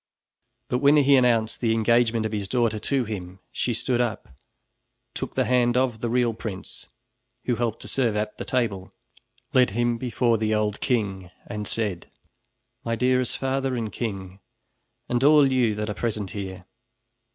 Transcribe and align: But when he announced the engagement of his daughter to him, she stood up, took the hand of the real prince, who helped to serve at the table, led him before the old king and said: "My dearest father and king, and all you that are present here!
But 0.67 0.79
when 0.79 0.97
he 0.97 1.15
announced 1.15 1.59
the 1.61 1.75
engagement 1.75 2.25
of 2.25 2.31
his 2.31 2.47
daughter 2.47 2.79
to 2.79 3.05
him, 3.05 3.37
she 3.51 3.71
stood 3.71 4.01
up, 4.01 4.29
took 5.13 5.35
the 5.35 5.45
hand 5.45 5.77
of 5.77 5.99
the 5.99 6.09
real 6.09 6.33
prince, 6.33 6.87
who 7.45 7.53
helped 7.57 7.83
to 7.83 7.87
serve 7.87 8.15
at 8.15 8.39
the 8.39 8.43
table, 8.43 8.91
led 9.53 9.69
him 9.77 9.99
before 9.99 10.39
the 10.39 10.55
old 10.55 10.79
king 10.81 11.29
and 11.45 11.67
said: 11.67 12.09
"My 12.83 12.95
dearest 12.95 13.37
father 13.37 13.75
and 13.75 13.91
king, 13.93 14.39
and 15.07 15.23
all 15.23 15.51
you 15.51 15.75
that 15.75 15.87
are 15.87 15.93
present 15.93 16.31
here! 16.31 16.65